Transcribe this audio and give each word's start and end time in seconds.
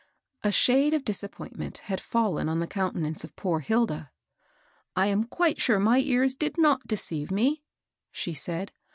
A 0.43 0.51
shade 0.51 0.95
of 0.95 1.05
disappointment 1.05 1.77
had 1.83 2.01
fallen 2.01 2.49
on 2.49 2.59
the 2.59 2.65
countenance 2.65 3.23
of 3.23 3.35
poor 3.35 3.59
Hilda." 3.59 4.09
I 4.95 5.05
am 5.05 5.25
quite 5.25 5.61
sure 5.61 5.77
my 5.77 5.99
ears 5.99 6.33
did 6.33 6.57
not 6.57 6.87
deceive 6.87 7.29
me," 7.29 7.61
she 8.11 8.33
said. 8.33 8.71